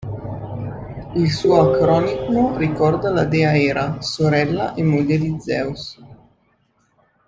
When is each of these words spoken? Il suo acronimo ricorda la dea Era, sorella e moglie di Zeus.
Il 1.13 1.29
suo 1.29 1.59
acronimo 1.61 2.57
ricorda 2.57 3.11
la 3.11 3.23
dea 3.25 3.55
Era, 3.55 4.01
sorella 4.01 4.73
e 4.73 4.81
moglie 4.81 5.19
di 5.19 5.39
Zeus. 5.39 5.99